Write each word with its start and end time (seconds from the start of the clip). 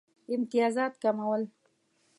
امتیازات 0.35 0.93
کمول. 1.03 1.41